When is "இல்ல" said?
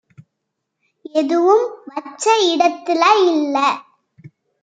3.27-3.57